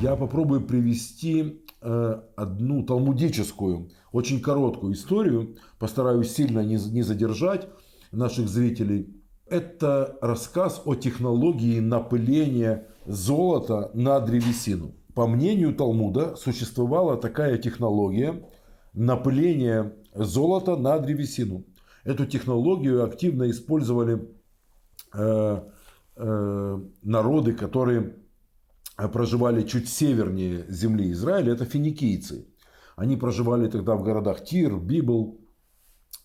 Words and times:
Я 0.00 0.16
попробую 0.16 0.62
привести 0.62 1.62
э, 1.82 2.20
одну 2.34 2.82
талмудическую, 2.84 3.90
очень 4.12 4.40
короткую 4.40 4.94
историю. 4.94 5.56
Постараюсь 5.78 6.32
сильно 6.32 6.60
не, 6.60 6.78
задержать 7.02 7.68
наших 8.10 8.48
зрителей. 8.48 9.14
Это 9.46 10.16
рассказ 10.22 10.80
о 10.86 10.94
технологии 10.94 11.80
напыления 11.80 12.86
золота 13.04 13.90
на 13.92 14.20
древесину. 14.20 14.94
По 15.14 15.26
мнению 15.26 15.74
Талмуда, 15.74 16.34
существовала 16.36 17.18
такая 17.18 17.58
технология 17.58 18.42
напыления 18.94 19.92
золота 20.14 20.76
на 20.76 20.98
древесину. 20.98 21.66
Эту 22.04 22.24
технологию 22.24 23.04
активно 23.04 23.50
использовали 23.50 24.30
э, 25.12 25.60
э, 26.16 26.80
народы, 27.02 27.52
которые 27.52 28.14
проживали 29.08 29.62
чуть 29.62 29.88
севернее 29.88 30.64
земли 30.68 31.12
Израиля, 31.12 31.52
это 31.52 31.64
финикийцы. 31.64 32.46
Они 32.96 33.16
проживали 33.16 33.68
тогда 33.68 33.94
в 33.94 34.02
городах 34.02 34.44
Тир, 34.44 34.76
Библ, 34.76 35.40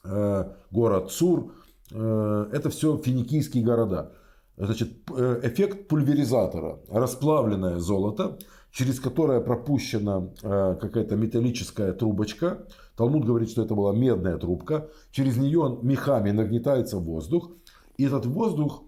э, 0.04 0.44
город 0.72 1.12
Цур. 1.12 1.54
Э, 1.92 2.50
это 2.52 2.70
все 2.70 2.98
финикийские 2.98 3.64
города. 3.64 4.12
Значит, 4.58 4.90
э, 5.16 5.40
эффект 5.44 5.88
пульверизатора. 5.88 6.80
Расплавленное 6.90 7.80
золото, 7.80 8.38
через 8.72 9.00
которое 9.00 9.40
пропущена 9.40 10.28
какая-то 10.42 11.16
металлическая 11.16 11.94
трубочка. 11.94 12.68
Талмуд 12.98 13.24
говорит, 13.24 13.50
что 13.50 13.62
это 13.64 13.74
была 13.74 13.94
медная 13.94 14.38
трубка. 14.38 14.90
Через 15.12 15.38
нее 15.38 15.80
мехами 15.82 16.32
нагнетается 16.32 16.98
воздух. 16.98 17.52
И 17.96 18.04
этот 18.04 18.26
воздух 18.26 18.84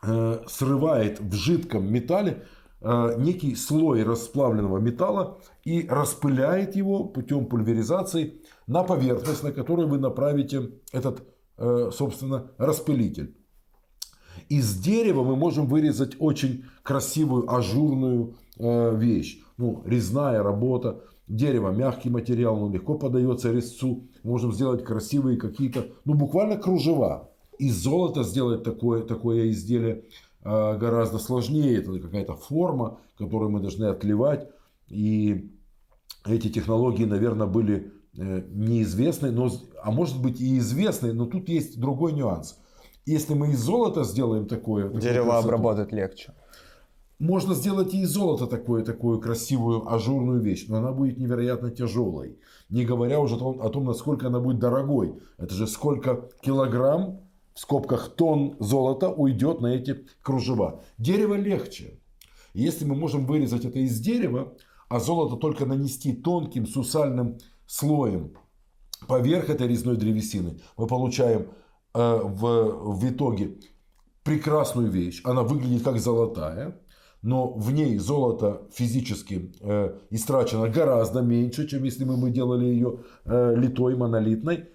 срывает 0.00 1.20
в 1.20 1.32
жидком 1.34 1.92
металле 1.92 2.32
Э, 2.32 2.57
некий 2.80 3.56
слой 3.56 4.04
расплавленного 4.04 4.78
металла 4.78 5.40
и 5.64 5.86
распыляет 5.88 6.76
его 6.76 7.04
путем 7.04 7.46
пульверизации 7.46 8.40
на 8.68 8.84
поверхность, 8.84 9.42
на 9.42 9.50
которую 9.50 9.88
вы 9.88 9.98
направите 9.98 10.70
этот, 10.92 11.22
э, 11.56 11.90
собственно, 11.92 12.52
распылитель. 12.58 13.34
Из 14.48 14.78
дерева 14.78 15.24
мы 15.24 15.36
можем 15.36 15.66
вырезать 15.66 16.14
очень 16.18 16.64
красивую 16.82 17.52
ажурную 17.52 18.36
э, 18.58 18.96
вещь. 18.96 19.42
Ну, 19.56 19.82
резная 19.84 20.42
работа. 20.42 21.02
Дерево 21.26 21.70
мягкий 21.70 22.08
материал, 22.08 22.62
он 22.62 22.72
легко 22.72 22.94
подается 22.94 23.52
резцу. 23.52 24.08
Можем 24.22 24.52
сделать 24.52 24.84
красивые 24.84 25.36
какие-то, 25.36 25.88
ну, 26.04 26.14
буквально 26.14 26.56
кружева. 26.56 27.30
Из 27.58 27.74
золота 27.74 28.22
сделать 28.22 28.62
такое, 28.62 29.02
такое 29.02 29.50
изделие 29.50 30.04
гораздо 30.42 31.18
сложнее. 31.18 31.78
Это 31.78 31.98
какая-то 31.98 32.34
форма, 32.34 32.98
которую 33.16 33.50
мы 33.50 33.60
должны 33.60 33.86
отливать. 33.86 34.48
И 34.88 35.50
эти 36.26 36.48
технологии, 36.48 37.04
наверное, 37.04 37.46
были 37.46 37.92
э, 38.16 38.42
неизвестны, 38.50 39.30
но, 39.30 39.50
а 39.82 39.90
может 39.90 40.20
быть 40.20 40.40
и 40.40 40.58
известны, 40.58 41.12
но 41.12 41.26
тут 41.26 41.48
есть 41.48 41.80
другой 41.80 42.12
нюанс. 42.12 42.58
Если 43.06 43.34
мы 43.34 43.52
из 43.52 43.60
золота 43.60 44.04
сделаем 44.04 44.46
такое... 44.46 44.88
Дерево 44.90 45.30
красоту, 45.30 45.46
обработать 45.46 45.92
легче. 45.92 46.34
Можно 47.18 47.54
сделать 47.54 47.94
и 47.94 48.02
из 48.02 48.10
золота 48.10 48.46
такую, 48.46 48.84
такую 48.84 49.20
красивую 49.20 49.92
ажурную 49.92 50.40
вещь, 50.40 50.66
но 50.68 50.76
она 50.76 50.92
будет 50.92 51.18
невероятно 51.18 51.70
тяжелой. 51.70 52.38
Не 52.68 52.84
говоря 52.84 53.18
уже 53.18 53.34
о 53.36 53.68
том, 53.70 53.84
насколько 53.86 54.28
она 54.28 54.40
будет 54.40 54.58
дорогой. 54.58 55.18
Это 55.36 55.52
же 55.54 55.66
сколько 55.66 56.28
килограмм 56.42 57.20
в 57.58 57.60
скобках 57.60 58.14
тонн 58.14 58.54
золота 58.60 59.08
уйдет 59.10 59.60
на 59.60 59.74
эти 59.74 60.06
кружева. 60.22 60.84
Дерево 60.96 61.34
легче. 61.34 61.98
Если 62.54 62.84
мы 62.84 62.94
можем 62.94 63.26
вырезать 63.26 63.64
это 63.64 63.80
из 63.80 63.98
дерева, 63.98 64.54
а 64.88 65.00
золото 65.00 65.34
только 65.34 65.66
нанести 65.66 66.12
тонким 66.12 66.68
сусальным 66.68 67.38
слоем 67.66 68.34
поверх 69.08 69.50
этой 69.50 69.66
резной 69.66 69.96
древесины, 69.96 70.60
мы 70.76 70.86
получаем 70.86 71.48
э, 71.94 72.20
в, 72.22 72.94
в 72.94 73.10
итоге 73.10 73.58
прекрасную 74.22 74.88
вещь. 74.88 75.20
Она 75.24 75.42
выглядит 75.42 75.82
как 75.82 75.98
золотая, 75.98 76.80
но 77.22 77.52
в 77.54 77.72
ней 77.72 77.98
золото 77.98 78.68
физически 78.72 79.52
э, 79.60 79.98
истрачено 80.10 80.68
гораздо 80.68 81.22
меньше, 81.22 81.66
чем 81.66 81.82
если 81.82 82.04
бы 82.04 82.16
мы 82.16 82.30
делали 82.30 82.66
ее 82.66 83.00
э, 83.24 83.54
литой, 83.56 83.96
монолитной. 83.96 84.68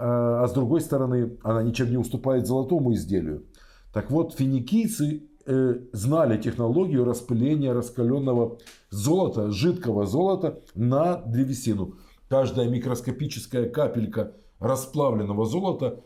А, 0.00 0.44
а 0.44 0.48
с 0.48 0.52
другой 0.52 0.80
стороны, 0.80 1.36
она 1.42 1.62
ничем 1.62 1.90
не 1.90 1.98
уступает 1.98 2.46
золотому 2.46 2.94
изделию. 2.94 3.44
Так 3.92 4.10
вот, 4.10 4.34
финикийцы 4.34 5.24
э, 5.44 5.74
знали 5.92 6.40
технологию 6.40 7.04
распыления 7.04 7.74
раскаленного 7.74 8.58
золота, 8.88 9.50
жидкого 9.50 10.06
золота 10.06 10.60
на 10.74 11.16
древесину. 11.16 11.96
Каждая 12.28 12.68
микроскопическая 12.68 13.68
капелька 13.68 14.32
расплавленного 14.58 15.44
золота, 15.46 16.00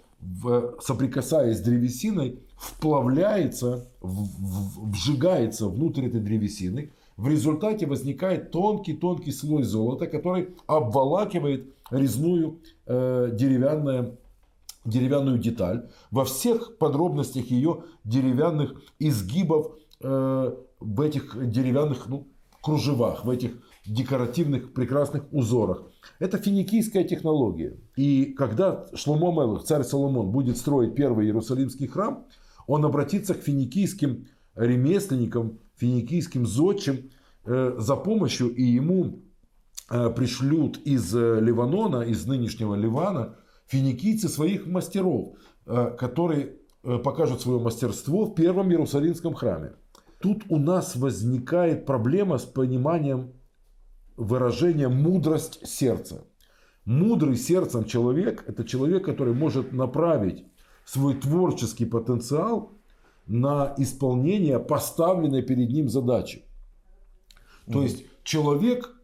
соприкасаясь 0.81 1.59
с 1.59 1.61
древесиной, 1.61 2.41
вплавляется, 2.57 3.89
вжигается 4.01 5.69
внутрь 5.69 6.07
этой 6.07 6.21
древесины. 6.21 6.93
В 7.17 7.29
результате 7.29 7.87
возникает 7.87 8.51
тонкий-тонкий 8.51 9.31
слой 9.31 9.63
золота, 9.63 10.07
который 10.07 10.55
обволакивает 10.67 11.73
резную 11.91 12.61
э, 12.87 13.31
деревянную, 13.33 14.19
деревянную 14.85 15.39
деталь, 15.39 15.89
во 16.11 16.25
всех 16.25 16.77
подробностях 16.79 17.47
ее 17.47 17.85
деревянных 18.05 18.83
изгибов 18.99 19.77
э, 20.01 20.55
в 20.81 21.01
этих 21.01 21.51
деревянных 21.51 22.09
ну, 22.09 22.27
кружевах, 22.61 23.25
в 23.25 23.31
этих 23.31 23.53
декоративных 23.87 24.73
прекрасных 24.73 25.25
узорах. 25.33 25.85
Это 26.19 26.39
финикийская 26.39 27.05
технология. 27.05 27.77
И 27.97 28.35
когда 28.37 28.87
Шломо 28.95 29.31
Мелах, 29.31 29.65
царь 29.65 29.85
Соломон, 29.85 30.31
будет 30.31 30.57
строить 30.57 30.95
первый 30.95 31.27
Иерусалимский 31.27 31.87
храм, 31.87 32.25
он 32.67 32.85
обратится 32.85 33.35
к 33.35 33.43
финикийским 33.43 34.27
ремесленникам, 34.55 35.59
финикийским 35.77 36.47
зодчим 36.47 37.11
э, 37.45 37.75
за 37.79 37.97
помощью, 37.97 38.55
и 38.55 38.63
ему 38.63 39.25
Э, 39.91 40.09
пришлют 40.11 40.79
из 40.87 41.15
э, 41.15 41.41
Ливанона, 41.41 42.03
из 42.03 42.27
нынешнего 42.27 42.75
Ливана, 42.75 43.37
финикийцы 43.67 44.29
своих 44.29 44.67
мастеров, 44.67 45.37
которые 45.65 46.57
покажут 47.03 47.41
свое 47.41 47.59
мастерство 47.59 48.27
в 48.27 48.35
первом 48.35 48.71
Иерусалимском 48.71 49.33
храме. 49.33 49.73
Тут 50.21 50.43
у 50.51 50.59
нас 50.59 50.97
возникает 50.97 51.87
проблема 51.87 52.37
с 52.37 52.45
пониманием 52.45 53.33
выражения 54.19 54.89
мудрость 54.89 55.67
сердца. 55.67 56.27
Мудрый 56.85 57.37
сердцем 57.37 57.87
человек– 57.87 58.45
это 58.47 58.65
человек, 58.65 59.07
который 59.07 59.33
может 59.33 59.73
направить 59.73 60.45
свой 60.85 61.15
творческий 61.15 61.87
потенциал 61.87 62.74
на 63.27 63.75
исполнение 63.79 64.59
поставленной 64.59 65.43
перед 65.43 65.71
ним 65.71 65.89
задачи. 65.89 66.45
То 67.71 67.83
есть 67.83 68.05
человек 68.25 68.95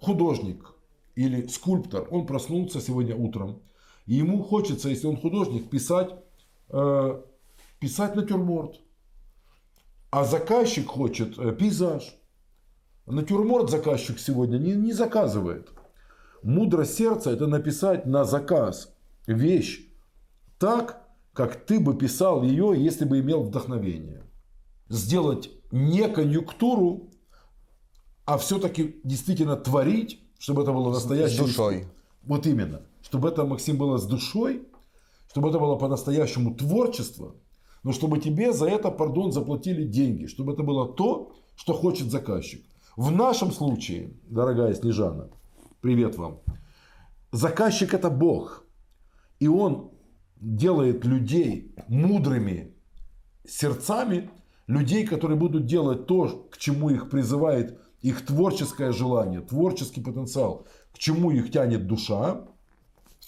художник 0.00 0.74
или 1.14 1.46
скульптор, 1.46 2.08
он 2.10 2.26
проснулся 2.26 2.80
сегодня 2.80 3.14
утром, 3.14 3.62
и 4.06 4.14
ему 4.14 4.42
хочется, 4.42 4.88
если 4.88 5.06
он 5.06 5.16
художник, 5.16 5.70
писать, 5.70 6.10
э, 6.70 7.22
писать 7.78 8.16
натюрморт. 8.16 8.80
А 10.10 10.24
заказчик 10.24 10.88
хочет 10.88 11.38
э, 11.38 11.52
пейзаж. 11.52 12.16
Натюрморт 13.06 13.70
заказчик 13.70 14.18
сегодня 14.18 14.58
не, 14.58 14.72
не 14.72 14.92
заказывает. 14.92 15.70
Мудрость 16.42 16.94
сердца– 16.94 17.30
это 17.32 17.46
написать 17.46 18.06
на 18.06 18.24
заказ 18.24 18.92
вещь 19.26 19.86
так, 20.58 20.99
как 21.40 21.64
ты 21.64 21.80
бы 21.80 21.96
писал 21.96 22.42
ее, 22.42 22.74
если 22.76 23.06
бы 23.06 23.20
имел 23.20 23.42
вдохновение. 23.42 24.24
Сделать 24.90 25.50
не 25.72 26.06
конъюнктуру, 26.06 27.08
а 28.26 28.36
все-таки 28.36 29.00
действительно 29.04 29.56
творить, 29.56 30.20
чтобы 30.38 30.60
это 30.64 30.72
было 30.72 30.92
настоящее. 30.92 31.44
С 31.44 31.46
душой. 31.46 31.88
Вот 32.24 32.46
именно. 32.46 32.82
Чтобы 33.00 33.30
это, 33.30 33.46
Максим, 33.46 33.78
было 33.78 33.96
с 33.96 34.04
душой, 34.04 34.68
чтобы 35.30 35.48
это 35.48 35.58
было 35.58 35.76
по-настоящему 35.76 36.54
творчество, 36.54 37.34
но 37.84 37.92
чтобы 37.92 38.18
тебе 38.18 38.52
за 38.52 38.66
это, 38.66 38.90
пардон, 38.90 39.32
заплатили 39.32 39.84
деньги, 39.84 40.26
чтобы 40.26 40.52
это 40.52 40.62
было 40.62 40.92
то, 40.92 41.32
что 41.56 41.72
хочет 41.72 42.10
заказчик. 42.10 42.62
В 42.98 43.10
нашем 43.10 43.50
случае, 43.50 44.12
дорогая 44.28 44.74
Снежана, 44.74 45.30
привет 45.80 46.18
вам, 46.18 46.40
заказчик 47.32 47.94
это 47.94 48.10
Бог. 48.10 48.66
И 49.38 49.48
он 49.48 49.92
делает 50.40 51.04
людей 51.04 51.74
мудрыми 51.88 52.74
сердцами, 53.46 54.30
людей, 54.66 55.06
которые 55.06 55.38
будут 55.38 55.66
делать 55.66 56.06
то, 56.06 56.48
к 56.50 56.58
чему 56.58 56.90
их 56.90 57.10
призывает 57.10 57.78
их 58.00 58.24
творческое 58.24 58.92
желание, 58.92 59.40
творческий 59.40 60.00
потенциал, 60.00 60.66
к 60.92 60.98
чему 60.98 61.30
их 61.30 61.50
тянет 61.52 61.86
душа, 61.86 62.46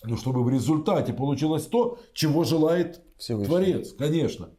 ну, 0.04 0.16
чтобы 0.16 0.42
в 0.42 0.48
результате 0.48 1.12
получилось 1.12 1.66
то, 1.66 1.98
чего 2.14 2.44
желает 2.44 3.02
Всевышний. 3.18 3.46
Творец, 3.48 3.92
конечно. 3.92 4.50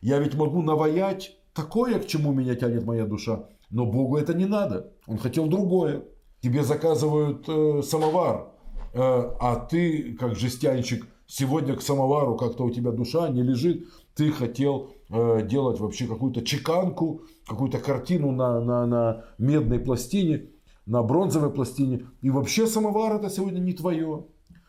Я 0.00 0.18
ведь 0.18 0.34
могу 0.34 0.62
наваять 0.62 1.36
такое, 1.54 1.98
к 1.98 2.06
чему 2.06 2.32
меня 2.32 2.54
тянет 2.54 2.84
моя 2.84 3.06
душа. 3.06 3.46
Но 3.70 3.86
Богу 3.86 4.16
это 4.16 4.34
не 4.34 4.46
надо. 4.46 4.92
Он 5.06 5.16
хотел 5.18 5.46
другое. 5.46 6.04
Тебе 6.40 6.62
заказывают 6.62 7.48
э, 7.48 7.82
самовар, 7.82 8.52
э, 8.92 8.98
а 8.98 9.66
ты, 9.70 10.14
как 10.14 10.36
жестянщик, 10.36 11.06
сегодня 11.32 11.74
к 11.74 11.82
самовару 11.82 12.36
как-то 12.36 12.64
у 12.64 12.70
тебя 12.70 12.90
душа 12.90 13.28
не 13.30 13.42
лежит. 13.42 13.88
Ты 14.14 14.30
хотел 14.30 14.92
э, 15.08 15.46
делать 15.48 15.80
вообще 15.80 16.06
какую-то 16.06 16.42
чеканку, 16.42 17.22
какую-то 17.46 17.78
картину 17.78 18.32
на, 18.32 18.60
на, 18.60 18.86
на 18.86 19.24
медной 19.38 19.78
пластине, 19.78 20.50
на 20.84 21.02
бронзовой 21.02 21.50
пластине. 21.50 22.06
И 22.20 22.28
вообще 22.28 22.66
самовар 22.66 23.16
это 23.16 23.30
сегодня 23.30 23.60
не 23.60 23.72
твое. 23.72 24.26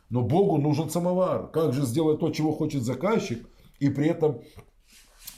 Но 0.09 0.21
Богу 0.21 0.57
нужен 0.57 0.89
самовар. 0.89 1.49
Как 1.51 1.73
же 1.73 1.81
сделать 1.85 2.19
то, 2.19 2.29
чего 2.29 2.53
хочет 2.53 2.83
заказчик, 2.83 3.45
и 3.79 3.89
при 3.89 4.07
этом 4.07 4.39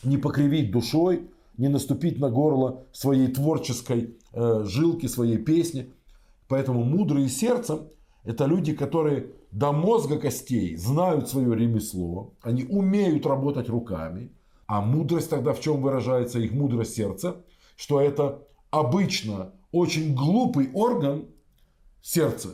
не 0.03 0.17
покривить 0.17 0.71
душой, 0.71 1.31
не 1.57 1.69
наступить 1.69 2.19
на 2.19 2.29
горло 2.29 2.83
своей 2.91 3.29
творческой 3.29 4.15
э, 4.31 4.63
жилки, 4.65 5.07
своей 5.07 5.39
песни. 5.39 5.91
Поэтому 6.47 6.83
мудрые 6.83 7.29
сердцем– 7.29 7.87
это 8.25 8.45
люди, 8.45 8.73
которые 8.73 9.31
до 9.51 9.71
мозга 9.71 10.17
костей 10.17 10.75
знают 10.75 11.29
свое 11.29 11.55
ремесло, 11.55 12.33
они 12.41 12.65
умеют 12.65 13.25
работать 13.25 13.69
руками. 13.69 14.31
А 14.67 14.81
мудрость 14.81 15.29
тогда 15.29 15.53
в 15.53 15.61
чем 15.61 15.81
выражается 15.81 16.39
их 16.39 16.51
мудрость 16.51 16.95
сердца? 16.95 17.43
Что 17.75 18.01
это 18.01 18.41
обычно 18.71 19.51
очень 19.71 20.15
глупый 20.15 20.71
орган 20.73 21.27
сердца, 22.01 22.49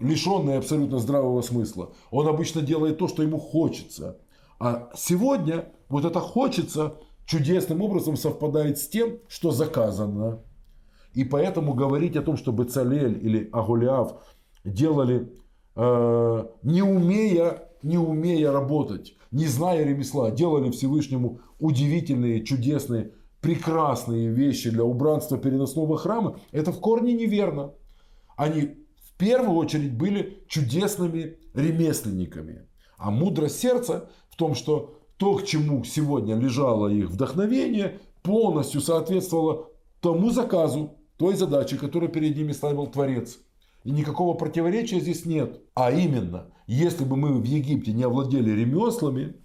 лишенный 0.00 0.58
абсолютно 0.58 0.98
здравого 0.98 1.42
смысла. 1.42 1.92
Он 2.10 2.26
обычно 2.26 2.60
делает 2.60 2.98
то, 2.98 3.06
что 3.06 3.22
ему 3.22 3.38
хочется. 3.38 4.18
А 4.58 4.90
сегодня 4.96 5.72
вот 5.88 6.04
это 6.04 6.18
хочется 6.18 6.96
чудесным 7.24 7.82
образом 7.82 8.16
совпадает 8.16 8.78
с 8.78 8.88
тем, 8.88 9.18
что 9.28 9.52
заказано. 9.52 10.42
И 11.12 11.22
поэтому 11.22 11.74
говорить 11.74 12.16
о 12.16 12.22
том, 12.22 12.36
что 12.36 12.50
Бецалель 12.50 13.24
или 13.24 13.48
Агулиав 13.52 14.16
делали, 14.64 15.32
э, 15.76 16.46
не 16.62 16.82
умея, 16.82 17.68
не 17.82 17.98
умея 17.98 18.52
работать, 18.52 19.14
не 19.30 19.46
зная 19.46 19.84
ремесла, 19.84 20.30
делали 20.30 20.70
Всевышнему 20.70 21.40
удивительные, 21.58 22.44
чудесные, 22.44 23.12
прекрасные 23.40 24.28
вещи 24.28 24.70
для 24.70 24.84
убранства 24.84 25.36
переносного 25.36 25.98
храма, 25.98 26.38
это 26.50 26.72
в 26.72 26.80
корне 26.80 27.12
неверно. 27.12 27.74
Они 28.36 28.76
в 28.96 29.16
первую 29.18 29.56
очередь 29.58 29.96
были 29.96 30.42
чудесными 30.48 31.36
ремесленниками. 31.52 32.66
А 32.96 33.10
мудрость 33.10 33.60
сердца 33.60 34.08
в 34.30 34.36
том, 34.36 34.54
что 34.54 34.98
то, 35.18 35.34
к 35.34 35.44
чему 35.44 35.84
сегодня 35.84 36.36
лежало 36.36 36.88
их 36.88 37.10
вдохновение, 37.10 38.00
полностью 38.22 38.80
соответствовало 38.80 39.68
тому 40.00 40.30
заказу, 40.30 40.96
той 41.18 41.34
задаче, 41.34 41.76
которую 41.76 42.10
перед 42.10 42.36
ними 42.36 42.52
ставил 42.52 42.86
Творец. 42.86 43.38
И 43.84 43.90
никакого 43.90 44.34
противоречия 44.34 44.98
здесь 44.98 45.26
нет. 45.26 45.60
А 45.74 45.92
именно, 45.92 46.50
если 46.66 47.04
бы 47.04 47.16
мы 47.16 47.38
в 47.38 47.44
Египте 47.44 47.92
не 47.92 48.02
овладели 48.02 48.50
ремеслами, 48.50 49.36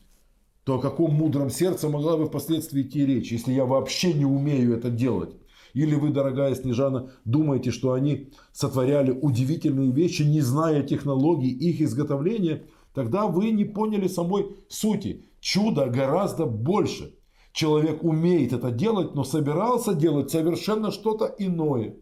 то 0.64 0.76
о 0.76 0.80
каком 0.80 1.14
мудром 1.14 1.50
сердце 1.50 1.90
могла 1.90 2.16
бы 2.16 2.26
впоследствии 2.26 2.84
идти 2.84 3.06
речь, 3.06 3.32
если 3.32 3.52
я 3.52 3.66
вообще 3.66 4.14
не 4.14 4.26
умею 4.26 4.74
это 4.74 4.90
делать? 4.90 5.36
Или 5.74 5.96
вы, 5.96 6.10
дорогая 6.10 6.56
Снежана, 6.56 7.12
думаете, 7.26 7.72
что 7.72 7.92
они 7.92 8.32
сотворяли 8.54 9.12
удивительные 9.12 9.92
вещи, 9.92 10.24
не 10.24 10.42
зная 10.42 10.84
технологий 10.84 11.52
их 11.52 11.82
изготовления? 11.82 12.64
Тогда 12.94 13.28
вы 13.28 13.52
не 13.52 13.66
поняли 13.66 14.08
самой 14.08 14.56
сути. 14.68 15.26
Чудо 15.40 15.88
гораздо 15.88 16.46
больше. 16.46 17.16
Человек 17.52 18.04
умеет 18.04 18.54
это 18.54 18.72
делать, 18.72 19.16
но 19.16 19.24
собирался 19.24 19.94
делать 19.94 20.32
совершенно 20.32 20.92
что-то 20.92 21.34
иное. 21.38 21.96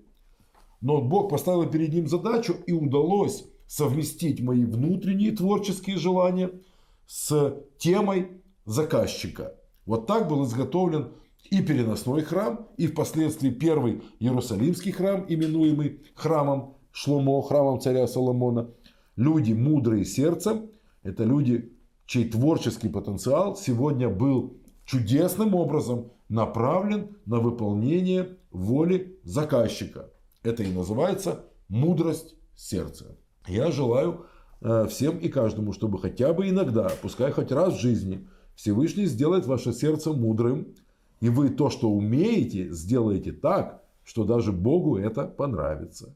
Но 0.82 1.02
Бог 1.02 1.30
поставил 1.30 1.70
перед 1.70 1.94
ним 1.94 2.08
задачу 2.08 2.56
и 2.66 2.72
удалось 2.72 3.46
совместить 3.68 4.42
мои 4.42 4.64
внутренние 4.64 5.32
творческие 5.32 5.98
желания 5.98 6.52
с 7.06 7.56
темой 7.78 8.42
заказчика. 8.66 9.56
Вот 9.86 10.08
так 10.08 10.28
был 10.28 10.46
изготовлен 10.46 11.14
и 11.50 11.62
переносной 11.62 12.22
храм, 12.22 12.68
и 12.78 12.88
впоследствии 12.88 13.50
первый 13.50 14.02
Иерусалимский 14.20 14.92
храм, 14.92 15.26
именуемый 15.28 16.02
храмом 16.16 16.76
Шломо, 16.92 17.42
храмом 17.42 17.80
царя 17.80 18.08
Соломона. 18.08 18.70
Люди 19.16 19.54
мудрые 19.54 20.06
сердцем– 20.06 20.70
это 21.04 21.24
люди 21.24 21.72
чей 22.06 22.30
творческий 22.30 22.90
потенциал 22.90 23.56
сегодня 23.56 24.10
был 24.10 24.58
чудесным 24.86 25.56
образом 25.56 26.12
направлен 26.30 27.18
на 27.26 27.40
выполнение 27.40 28.38
воли 28.52 29.20
заказчика. 29.24 30.10
Это 30.44 30.64
и 30.64 30.72
называется 30.72 31.46
мудрость 31.68 32.36
сердца. 32.56 33.18
Я 33.48 33.72
желаю 33.72 34.26
э, 34.62 34.88
всем 34.88 35.18
и 35.18 35.30
каждому, 35.30 35.74
чтобы 35.74 36.00
хотя 36.00 36.34
бы 36.34 36.50
иногда, 36.50 36.92
пускай 37.02 37.32
хоть 37.32 37.52
раз 37.52 37.76
в 37.76 37.82
жизни, 37.82 38.28
Всевышний 38.56 39.06
сделает 39.06 39.46
ваше 39.46 39.72
сердце 39.72 40.14
мудрым, 40.14 40.76
и 41.22 41.30
вы 41.30 41.50
то, 41.50 41.70
что 41.70 41.90
умеете, 41.90 42.72
сделаете 42.72 43.32
так, 43.32 43.84
что 44.04 44.24
даже 44.24 44.52
Богу 44.52 44.98
это 44.98 45.26
понравится. 45.26 46.16